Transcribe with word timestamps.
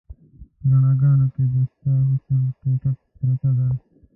په 0.57 0.63
رڼاګانو 0.71 1.25
کې 1.33 1.43
د 1.53 1.55
ستا 1.71 1.93
حسن 2.09 2.41
ټوټه 2.59 2.91
پرته 3.15 3.49
ده 3.57 3.67